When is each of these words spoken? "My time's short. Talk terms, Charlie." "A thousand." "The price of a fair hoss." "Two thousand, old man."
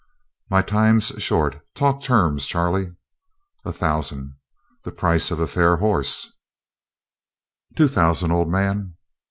"My 0.49 0.63
time's 0.63 1.09
short. 1.23 1.61
Talk 1.75 2.01
terms, 2.01 2.47
Charlie." 2.47 2.95
"A 3.63 3.71
thousand." 3.71 4.35
"The 4.83 4.91
price 4.91 5.29
of 5.29 5.39
a 5.39 5.45
fair 5.45 5.77
hoss." 5.77 6.31
"Two 7.77 7.87
thousand, 7.87 8.31
old 8.31 8.49
man." 8.49 8.95